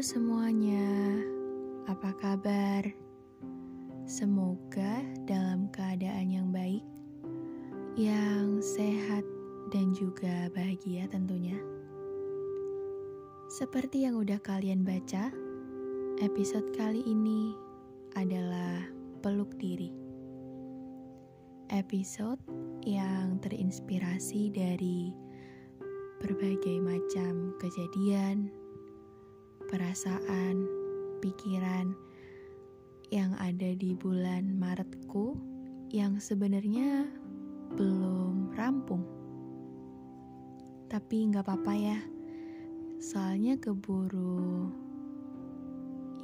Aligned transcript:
Semuanya, 0.00 1.20
apa 1.84 2.16
kabar? 2.16 2.88
Semoga 4.08 5.04
dalam 5.28 5.68
keadaan 5.76 6.32
yang 6.32 6.48
baik, 6.48 6.80
yang 8.00 8.64
sehat, 8.64 9.28
dan 9.68 9.92
juga 9.92 10.48
bahagia 10.56 11.04
tentunya. 11.04 11.60
Seperti 13.52 14.08
yang 14.08 14.16
udah 14.16 14.40
kalian 14.40 14.88
baca, 14.88 15.28
episode 16.24 16.72
kali 16.72 17.04
ini 17.04 17.52
adalah 18.16 18.80
peluk 19.20 19.52
diri. 19.60 19.92
Episode 21.68 22.40
yang 22.88 23.36
terinspirasi 23.44 24.48
dari 24.48 25.12
berbagai 26.24 26.80
macam 26.80 27.52
kejadian, 27.60 28.48
perasaan, 29.70 30.66
pikiran 31.22 31.94
yang 33.14 33.38
ada 33.38 33.70
di 33.78 33.94
bulan 33.94 34.58
Maretku 34.58 35.38
yang 35.94 36.18
sebenarnya 36.18 37.06
belum 37.78 38.50
rampung. 38.58 39.06
Tapi 40.90 41.30
nggak 41.30 41.46
apa-apa 41.46 41.74
ya, 41.78 41.98
soalnya 42.98 43.54
keburu 43.62 44.74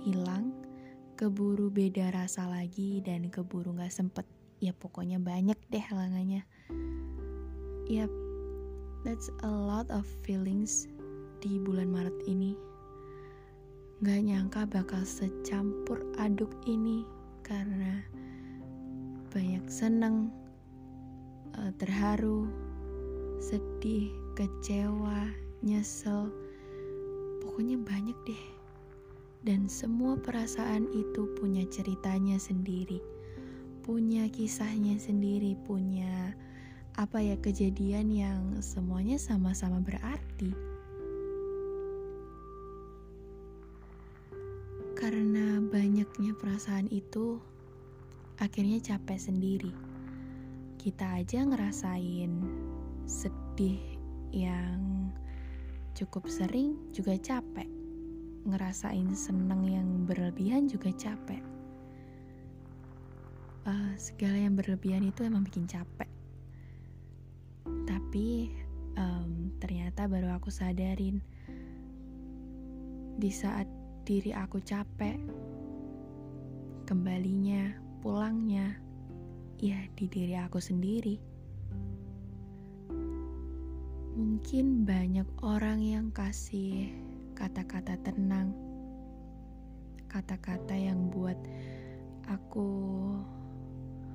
hilang, 0.03 0.51
keburu 1.15 1.71
beda 1.71 2.11
rasa 2.11 2.51
lagi 2.51 2.99
dan 3.07 3.31
keburu 3.31 3.79
nggak 3.79 3.95
sempet. 3.95 4.27
Ya 4.59 4.75
pokoknya 4.75 5.23
banyak 5.23 5.59
deh 5.71 5.85
halangannya. 5.87 6.43
Yap, 7.87 8.11
that's 9.07 9.31
a 9.47 9.51
lot 9.51 9.87
of 9.95 10.03
feelings 10.27 10.91
di 11.39 11.63
bulan 11.63 11.95
Maret 11.95 12.27
ini. 12.27 12.76
Gak 14.05 14.29
nyangka 14.29 14.69
bakal 14.69 15.09
secampur 15.09 16.05
aduk 16.21 16.53
ini 16.69 17.01
karena 17.41 18.05
banyak 19.33 19.65
seneng, 19.73 20.29
eh, 21.57 21.73
terharu, 21.81 22.45
sedih, 23.41 24.13
kecewa, 24.37 25.33
nyesel, 25.65 26.29
pokoknya 27.41 27.81
banyak 27.81 28.19
deh. 28.29 28.45
Dan 29.41 29.65
semua 29.65 30.21
perasaan 30.21 30.93
itu 30.93 31.33
punya 31.41 31.65
ceritanya 31.65 32.37
sendiri, 32.37 33.01
punya 33.81 34.29
kisahnya 34.29 35.01
sendiri, 35.01 35.57
punya 35.65 36.37
apa 37.01 37.25
ya 37.25 37.41
kejadian 37.41 38.13
yang 38.13 38.61
semuanya 38.61 39.17
sama-sama 39.17 39.81
berarti. 39.81 40.76
Karena 44.97 45.61
banyaknya 45.61 46.33
perasaan 46.41 46.89
itu, 46.89 47.37
akhirnya 48.41 48.81
capek 48.81 49.21
sendiri. 49.21 49.73
Kita 50.81 51.21
aja 51.21 51.45
ngerasain 51.45 52.33
sedih 53.05 53.77
yang 54.33 55.13
cukup 55.93 56.25
sering 56.33 56.81
juga 56.97 57.13
capek. 57.21 57.69
Ngerasain 58.49 59.13
seneng 59.13 59.69
yang 59.69 60.09
berlebihan 60.09 60.65
juga 60.65 60.89
capek. 60.97 61.45
Uh, 63.69 63.93
segala 64.01 64.41
yang 64.41 64.57
berlebihan 64.57 65.05
itu 65.05 65.29
emang 65.29 65.45
bikin 65.45 65.69
capek. 65.69 66.09
Tapi 67.85 68.49
um, 68.97 69.53
ternyata 69.61 70.09
baru 70.09 70.33
aku 70.41 70.49
sadarin 70.49 71.21
di 73.21 73.29
saat 73.29 73.76
diri 74.07 74.31
aku 74.31 74.63
capek. 74.63 75.19
Kembalinya, 76.87 77.75
pulangnya, 77.99 78.79
ya 79.59 79.83
di 79.99 80.07
diri 80.07 80.39
aku 80.39 80.63
sendiri. 80.63 81.19
Mungkin 84.15 84.87
banyak 84.87 85.27
orang 85.43 85.83
yang 85.83 86.07
kasih 86.15 86.95
kata-kata 87.35 87.99
tenang, 88.07 88.55
kata-kata 90.07 90.73
yang 90.79 91.11
buat 91.11 91.37
aku 92.31 92.71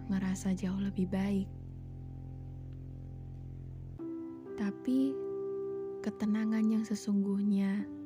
ngerasa 0.08 0.56
jauh 0.56 0.79
lebih 0.79 1.12
baik. 1.12 1.52
Tapi 4.56 5.12
ketenangan 6.00 6.66
yang 6.72 6.88
sesungguhnya 6.88 8.00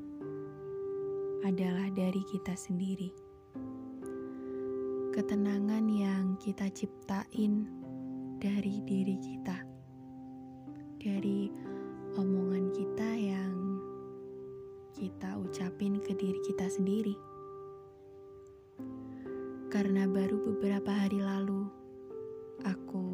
adalah 1.45 1.93
dari 1.93 2.25
kita 2.25 2.57
sendiri. 2.57 3.13
Ketenangan 5.13 5.85
yang 5.85 6.33
kita 6.41 6.65
ciptain 6.73 7.69
dari 8.41 8.81
diri 8.81 9.13
kita, 9.21 9.61
dari 10.97 11.53
omongan 12.17 12.73
kita 12.73 13.09
yang 13.13 13.53
kita 14.97 15.37
ucapin 15.37 16.01
ke 16.01 16.17
diri 16.17 16.41
kita 16.49 16.65
sendiri. 16.65 17.13
Karena 19.69 20.09
baru 20.09 20.41
beberapa 20.49 20.89
hari 20.89 21.21
lalu 21.21 21.69
aku 22.65 23.05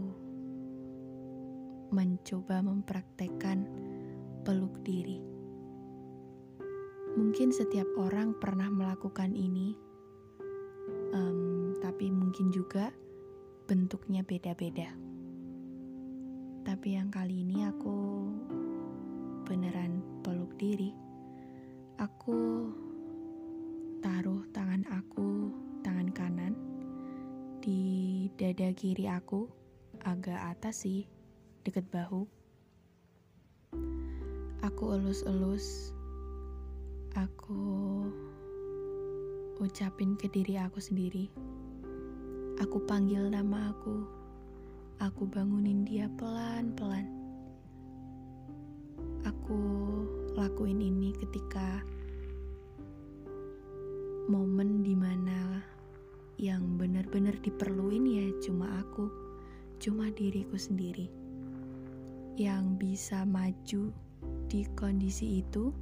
mencoba 1.91 2.63
mempraktekkan 2.63 3.67
peluk 4.47 4.79
diri. 4.87 5.30
Mungkin 7.11 7.51
setiap 7.51 7.91
orang 7.99 8.31
pernah 8.39 8.71
melakukan 8.71 9.35
ini, 9.35 9.75
um, 11.11 11.75
tapi 11.83 12.07
mungkin 12.07 12.55
juga 12.55 12.87
bentuknya 13.67 14.23
beda-beda. 14.23 14.87
Tapi 16.63 16.95
yang 16.95 17.11
kali 17.11 17.43
ini 17.43 17.67
aku 17.67 18.31
beneran 19.43 19.99
peluk 20.23 20.55
diri. 20.55 20.95
Aku 21.99 22.71
taruh 23.99 24.47
tangan 24.55 24.87
aku, 24.87 25.51
tangan 25.83 26.09
kanan, 26.15 26.55
di 27.59 28.31
dada 28.39 28.71
kiri 28.71 29.11
aku, 29.11 29.51
agak 30.07 30.57
atas 30.57 30.87
sih, 30.87 31.11
deket 31.67 31.91
bahu. 31.91 32.23
Aku 34.63 34.95
elus-elus 34.95 35.91
Aku 37.11 38.07
ucapin 39.59 40.15
ke 40.15 40.31
diri 40.31 40.55
aku 40.55 40.79
sendiri. 40.79 41.27
Aku 42.63 42.79
panggil 42.87 43.27
nama 43.27 43.75
aku. 43.75 44.07
Aku 45.03 45.27
bangunin 45.27 45.83
dia 45.83 46.07
pelan-pelan. 46.15 47.03
Aku 49.27 49.59
lakuin 50.39 50.79
ini 50.79 51.11
ketika 51.19 51.83
momen 54.31 54.79
di 54.79 54.95
mana 54.95 55.59
yang 56.39 56.79
benar-benar 56.79 57.35
diperluin 57.43 58.07
ya 58.07 58.31
cuma 58.39 58.79
aku, 58.79 59.11
cuma 59.83 60.07
diriku 60.15 60.55
sendiri 60.55 61.11
yang 62.39 62.79
bisa 62.79 63.27
maju 63.27 63.91
di 64.47 64.63
kondisi 64.79 65.43
itu 65.43 65.75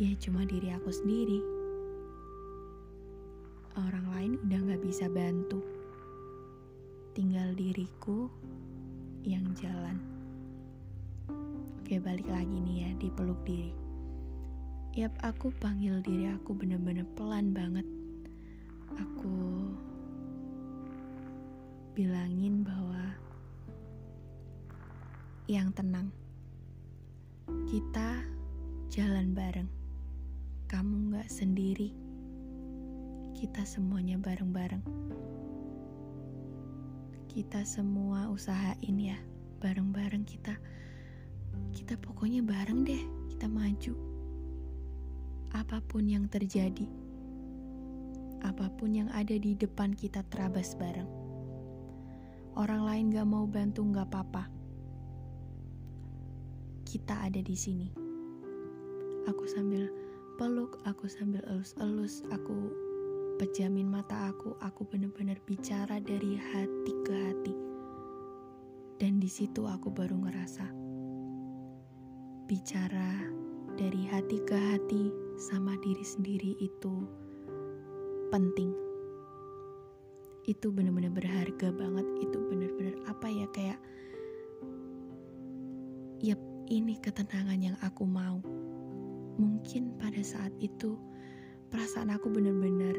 ya 0.00 0.16
cuma 0.16 0.48
diri 0.48 0.72
aku 0.72 0.88
sendiri. 0.88 1.44
Orang 3.76 4.08
lain 4.16 4.32
udah 4.48 4.60
gak 4.72 4.80
bisa 4.80 5.12
bantu. 5.12 5.60
Tinggal 7.12 7.52
diriku 7.52 8.32
yang 9.20 9.44
jalan. 9.52 10.00
Oke 11.84 12.00
balik 12.00 12.24
lagi 12.32 12.56
nih 12.64 12.88
ya 12.88 12.90
di 12.96 13.12
peluk 13.12 13.44
diri. 13.44 13.76
Yap 14.96 15.20
aku 15.20 15.52
panggil 15.60 16.00
diri 16.00 16.32
aku 16.32 16.56
bener-bener 16.56 17.04
pelan 17.12 17.52
banget. 17.52 17.84
Aku 18.96 19.68
bilangin 21.92 22.64
bahwa 22.64 23.04
yang 25.44 25.68
tenang. 25.76 26.08
Kita 27.68 28.24
jalan 28.88 29.36
bareng 29.36 29.79
kamu 30.70 31.18
gak 31.18 31.26
sendiri. 31.26 31.90
Kita 33.34 33.66
semuanya 33.66 34.14
bareng-bareng. 34.22 34.86
Kita 37.26 37.66
semua 37.66 38.30
usahain 38.30 38.94
ya, 38.94 39.18
bareng-bareng 39.58 40.22
kita. 40.22 40.54
Kita 41.74 41.98
pokoknya 41.98 42.46
bareng 42.46 42.86
deh, 42.86 43.02
kita 43.34 43.50
maju. 43.50 43.98
Apa 45.58 45.82
pun 45.82 46.06
yang 46.06 46.30
terjadi, 46.30 46.86
apa 48.46 48.70
pun 48.70 48.94
yang 48.94 49.10
ada 49.10 49.34
di 49.34 49.58
depan 49.58 49.90
kita 49.90 50.22
terabas 50.30 50.78
bareng. 50.78 51.10
Orang 52.54 52.86
lain 52.86 53.10
gak 53.10 53.26
mau 53.26 53.42
bantu 53.42 53.82
gak 53.90 54.06
apa-apa. 54.06 54.46
Kita 56.86 57.26
ada 57.26 57.42
di 57.42 57.58
sini. 57.58 57.90
Aku 59.26 59.50
sambil 59.50 60.09
peluk, 60.40 60.80
aku 60.88 61.04
sambil 61.04 61.44
elus-elus, 61.52 62.24
aku 62.32 62.72
pejamin 63.36 63.84
mata 63.84 64.32
aku, 64.32 64.56
aku 64.64 64.88
benar-benar 64.88 65.36
bicara 65.44 66.00
dari 66.00 66.40
hati 66.40 66.92
ke 67.04 67.12
hati. 67.12 67.54
Dan 68.96 69.20
di 69.20 69.28
situ 69.28 69.68
aku 69.68 69.92
baru 69.92 70.16
ngerasa 70.16 70.64
bicara 72.48 73.20
dari 73.76 74.08
hati 74.08 74.40
ke 74.40 74.56
hati 74.56 75.12
sama 75.36 75.76
diri 75.84 76.00
sendiri 76.00 76.56
itu 76.56 77.04
penting. 78.32 78.72
Itu 80.48 80.72
benar-benar 80.72 81.12
berharga 81.12 81.68
banget, 81.68 82.08
itu 82.24 82.40
benar-benar 82.48 82.96
apa 83.12 83.28
ya 83.28 83.44
kayak 83.52 83.76
Yap, 86.24 86.40
ini 86.72 86.96
ketenangan 86.96 87.60
yang 87.60 87.76
aku 87.84 88.08
mau. 88.08 88.40
Mungkin 89.40 89.96
pada 89.96 90.20
saat 90.20 90.52
itu 90.60 91.00
perasaan 91.72 92.12
aku 92.12 92.28
benar-benar 92.28 92.92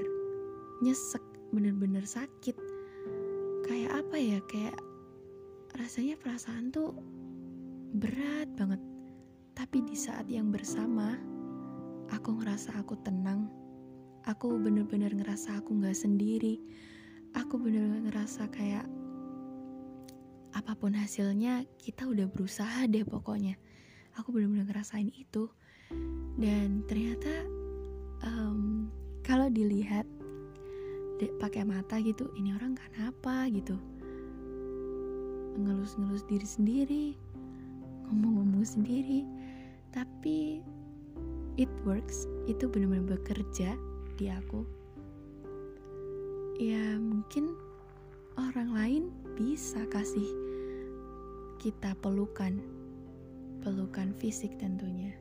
nyesek, 0.81 1.21
benar-benar 1.53 2.01
sakit. 2.01 2.57
Kayak 3.69 4.01
apa 4.01 4.17
ya? 4.17 4.41
Kayak 4.49 4.81
rasanya 5.77 6.17
perasaan 6.17 6.73
tuh 6.73 6.97
berat 7.93 8.49
banget. 8.57 8.81
Tapi 9.53 9.85
di 9.85 9.93
saat 9.93 10.25
yang 10.25 10.49
bersama, 10.49 11.13
aku 12.09 12.41
ngerasa 12.41 12.73
aku 12.81 12.97
tenang. 13.05 13.45
Aku 14.25 14.57
benar-benar 14.57 15.13
ngerasa 15.13 15.61
aku 15.61 15.77
nggak 15.77 15.93
sendiri. 15.93 16.57
Aku 17.37 17.61
benar-benar 17.61 18.09
ngerasa 18.09 18.49
kayak 18.49 18.89
apa 20.51 20.75
pun 20.75 20.91
hasilnya 20.97 21.63
kita 21.79 22.03
udah 22.03 22.27
berusaha 22.27 22.83
deh 22.91 23.07
pokoknya 23.07 23.55
aku 24.19 24.35
benar-benar 24.35 24.67
ngerasain 24.67 25.07
itu 25.15 25.47
dan 26.39 26.81
ternyata 26.89 27.31
um, 28.25 28.89
kalau 29.21 29.47
dilihat 29.51 30.05
pakai 31.37 31.61
mata 31.61 32.01
gitu 32.01 32.33
ini 32.33 32.53
orang 32.57 32.73
kenapa? 32.73 33.45
gitu. 33.53 33.77
Ngelus-ngelus 35.61 36.25
diri 36.25 36.47
sendiri 36.47 37.05
ngomong-ngomong 38.11 38.67
sendiri. 38.67 39.23
Tapi 39.95 40.59
it 41.55 41.71
works 41.87 42.27
itu 42.47 42.67
benar-benar 42.67 43.19
bekerja 43.19 43.75
di 44.19 44.27
aku. 44.27 44.67
Ya 46.59 46.99
mungkin 46.99 47.55
orang 48.35 48.69
lain 48.75 49.03
bisa 49.39 49.87
kasih 49.89 50.27
kita 51.63 51.95
pelukan, 52.03 52.59
pelukan 53.63 54.11
fisik 54.19 54.55
tentunya. 54.59 55.15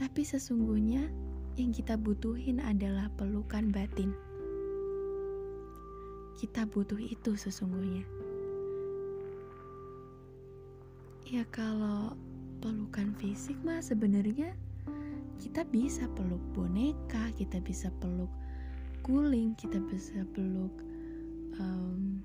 Tapi 0.00 0.24
sesungguhnya 0.24 1.12
yang 1.60 1.76
kita 1.76 2.00
butuhin 2.00 2.56
adalah 2.56 3.12
pelukan 3.20 3.68
batin. 3.68 4.16
Kita 6.40 6.64
butuh 6.64 6.96
itu 6.96 7.36
sesungguhnya. 7.36 8.08
Ya 11.28 11.44
kalau 11.52 12.16
pelukan 12.64 13.12
fisik 13.20 13.60
mah 13.60 13.84
sebenarnya 13.84 14.56
kita 15.36 15.68
bisa 15.68 16.08
peluk 16.16 16.40
boneka, 16.56 17.28
kita 17.36 17.60
bisa 17.60 17.92
peluk 18.00 18.32
guling, 19.04 19.52
kita 19.60 19.84
bisa 19.84 20.24
peluk 20.32 20.72
um, 21.60 22.24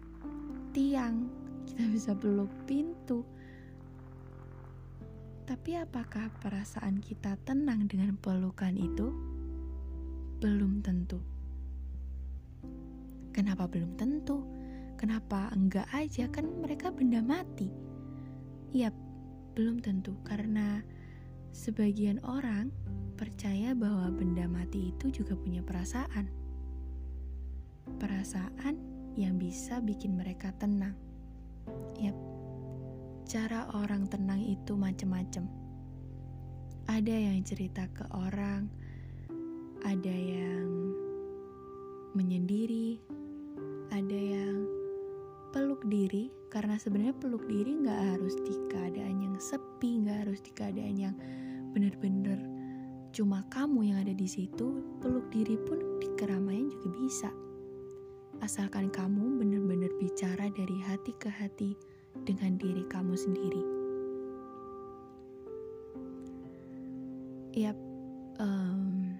tiang, 0.72 1.28
kita 1.68 1.84
bisa 1.92 2.12
peluk 2.16 2.52
pintu, 2.64 3.28
tapi 5.46 5.78
apakah 5.78 6.34
perasaan 6.42 6.98
kita 6.98 7.38
tenang 7.46 7.86
dengan 7.86 8.18
pelukan 8.18 8.74
itu? 8.74 9.14
Belum 10.42 10.82
tentu. 10.82 11.22
Kenapa 13.30 13.70
belum 13.70 13.94
tentu? 13.94 14.42
Kenapa 14.98 15.54
enggak 15.54 15.86
aja? 15.94 16.26
Kan 16.34 16.50
mereka 16.66 16.90
benda 16.90 17.22
mati. 17.22 17.70
Iya, 18.74 18.90
belum 19.54 19.86
tentu 19.86 20.18
karena 20.26 20.82
sebagian 21.54 22.20
orang 22.26 22.74
percaya 23.14 23.78
bahwa 23.78 24.10
benda 24.10 24.50
mati 24.50 24.90
itu 24.98 25.14
juga 25.14 25.38
punya 25.38 25.62
perasaan. 25.62 26.26
Perasaan 28.02 28.76
yang 29.14 29.38
bisa 29.38 29.78
bikin 29.78 30.18
mereka 30.18 30.50
tenang. 30.58 30.98
Yap, 32.02 32.18
cara 33.26 33.66
orang 33.74 34.06
tenang 34.06 34.38
itu 34.38 34.78
macam-macam. 34.78 35.50
Ada 36.86 37.10
yang 37.10 37.42
cerita 37.42 37.90
ke 37.90 38.06
orang, 38.14 38.70
ada 39.82 40.14
yang 40.14 40.94
menyendiri, 42.14 43.02
ada 43.90 44.14
yang 44.14 44.70
peluk 45.50 45.82
diri 45.90 46.30
karena 46.54 46.78
sebenarnya 46.78 47.18
peluk 47.18 47.50
diri 47.50 47.82
nggak 47.82 48.02
harus 48.14 48.38
di 48.46 48.54
keadaan 48.70 49.18
yang 49.18 49.36
sepi, 49.42 50.06
nggak 50.06 50.30
harus 50.30 50.40
di 50.46 50.52
keadaan 50.54 50.96
yang 50.96 51.16
benar-benar 51.74 52.38
cuma 53.10 53.42
kamu 53.50 53.90
yang 53.90 53.98
ada 54.06 54.14
di 54.14 54.30
situ. 54.30 54.86
Peluk 55.02 55.34
diri 55.34 55.58
pun 55.66 55.82
di 55.98 56.14
keramaian 56.14 56.70
juga 56.70 56.90
bisa. 57.02 57.30
Asalkan 58.46 58.94
kamu 58.94 59.42
benar-benar 59.42 59.90
bicara 59.98 60.46
dari 60.54 60.78
hati 60.86 61.16
ke 61.18 61.32
hati 61.34 61.95
dengan 62.24 62.56
diri 62.56 62.88
kamu 62.88 63.14
sendiri. 63.20 63.64
Yap, 67.56 67.76
um, 68.40 69.16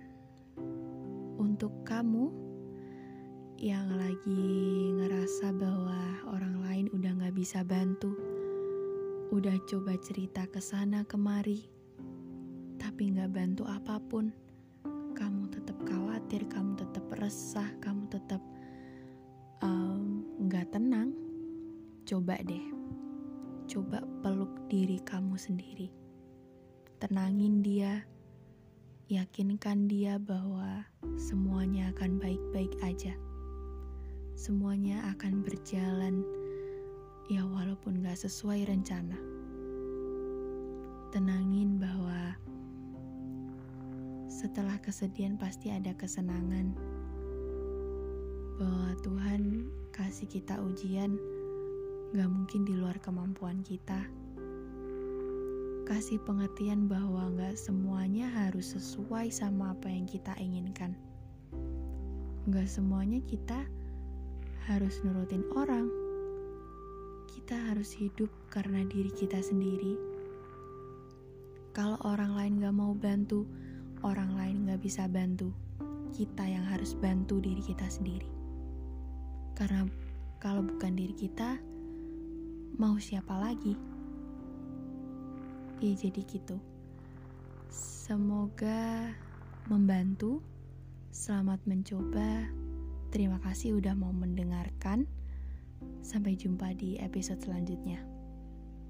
untuk 1.36 1.72
kamu 1.84 2.32
yang 3.60 3.88
lagi 3.96 4.44
ngerasa 5.00 5.56
bahwa 5.56 6.00
orang 6.28 6.60
lain 6.64 6.86
udah 6.92 7.12
gak 7.24 7.36
bisa 7.36 7.64
bantu, 7.64 8.12
udah 9.32 9.56
coba 9.72 9.96
cerita 10.04 10.44
ke 10.52 10.60
sana 10.60 11.08
kemari, 11.08 11.64
tapi 12.76 13.16
gak 13.16 13.32
bantu 13.32 13.64
apa 13.64 13.96
pun, 14.04 14.36
kamu 15.16 15.48
tetap 15.48 15.80
khawatir, 15.88 16.44
kamu 16.52 16.76
tetap 16.76 17.08
resah, 17.16 17.72
coba 23.76 24.00
peluk 24.24 24.72
diri 24.72 25.04
kamu 25.04 25.36
sendiri. 25.36 25.92
Tenangin 27.04 27.60
dia, 27.60 28.08
yakinkan 29.12 29.92
dia 29.92 30.16
bahwa 30.16 30.88
semuanya 31.20 31.92
akan 31.92 32.16
baik-baik 32.16 32.72
aja. 32.80 33.12
Semuanya 34.32 35.04
akan 35.12 35.44
berjalan, 35.44 36.24
ya 37.28 37.44
walaupun 37.44 38.00
gak 38.00 38.16
sesuai 38.16 38.64
rencana. 38.64 39.20
Tenangin 41.12 41.76
bahwa 41.76 42.32
setelah 44.32 44.80
kesedihan 44.80 45.36
pasti 45.36 45.76
ada 45.76 45.92
kesenangan. 46.00 46.72
Bahwa 48.56 48.96
Tuhan 49.04 49.68
kasih 49.92 50.32
kita 50.32 50.64
ujian 50.64 51.20
gak 52.16 52.32
mungkin 52.32 52.64
di 52.64 52.72
luar 52.80 52.96
kemampuan 53.04 53.60
kita. 53.60 54.08
Kasih 55.84 56.16
pengertian 56.24 56.88
bahwa 56.88 57.28
gak 57.36 57.60
semuanya 57.60 58.32
harus 58.32 58.72
sesuai 58.72 59.28
sama 59.36 59.76
apa 59.76 59.92
yang 59.92 60.08
kita 60.08 60.32
inginkan. 60.40 60.96
Gak 62.48 62.72
semuanya 62.72 63.20
kita 63.28 63.68
harus 64.64 65.04
nurutin 65.04 65.44
orang. 65.60 65.92
Kita 67.36 67.60
harus 67.68 67.92
hidup 67.92 68.32
karena 68.48 68.88
diri 68.88 69.12
kita 69.12 69.44
sendiri. 69.44 70.00
Kalau 71.76 72.00
orang 72.08 72.32
lain 72.32 72.64
gak 72.64 72.76
mau 72.80 72.96
bantu, 72.96 73.44
orang 74.08 74.40
lain 74.40 74.72
gak 74.72 74.80
bisa 74.80 75.12
bantu. 75.12 75.52
Kita 76.16 76.48
yang 76.48 76.64
harus 76.64 76.96
bantu 76.96 77.44
diri 77.44 77.60
kita 77.60 77.92
sendiri. 77.92 78.32
Karena 79.52 79.84
kalau 80.40 80.64
bukan 80.64 80.96
diri 80.96 81.12
kita, 81.12 81.75
mau 82.76 83.00
siapa 83.00 83.36
lagi? 83.36 83.76
Ya 85.84 85.92
jadi 85.96 86.22
gitu. 86.24 86.60
Semoga 87.72 89.12
membantu. 89.68 90.40
Selamat 91.16 91.64
mencoba. 91.64 92.48
Terima 93.12 93.40
kasih 93.40 93.80
udah 93.80 93.96
mau 93.96 94.12
mendengarkan. 94.12 95.08
Sampai 96.04 96.36
jumpa 96.36 96.76
di 96.76 97.00
episode 97.00 97.40
selanjutnya. 97.42 98.04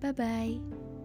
Bye 0.01 0.13
bye. 0.13 1.04